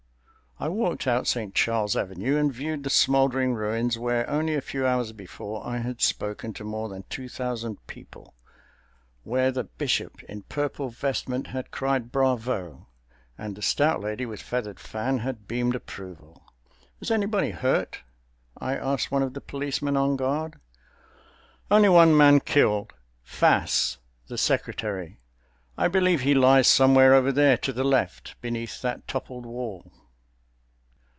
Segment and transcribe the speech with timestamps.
[0.59, 4.85] I walked out Saint Charles Avenue and viewed the smoldering ruins where only a few
[4.85, 10.89] hours before I had spoken to more than two thousand people—where the bishop in purple
[10.89, 12.85] vestment had cried "Bravo!"
[13.39, 16.43] and the stout lady with feathered fan had beamed approval.
[16.99, 18.01] "Was anybody hurt?"
[18.55, 20.59] I asked one of the policemen on guard.
[21.71, 23.97] "Only one man killed—Fass,
[24.27, 25.17] the Secretary;
[25.75, 29.91] I believe he lies somewhere over there to the left, beneath that toppled wall."